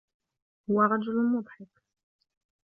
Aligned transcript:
هو 0.69 0.81
رجل 0.81 1.15
مضحك. 1.31 1.81